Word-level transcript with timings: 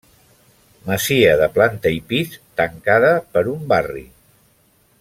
Masia 0.85 1.35
de 1.41 1.49
planta 1.57 1.91
i 1.97 1.99
pis, 2.13 2.33
tancada 2.63 3.13
per 3.37 3.45
un 3.53 3.69
barri. 3.75 4.03